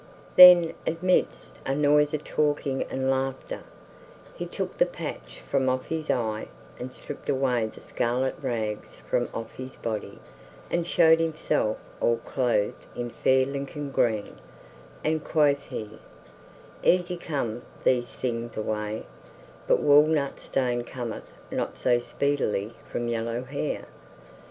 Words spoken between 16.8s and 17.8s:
"Easy come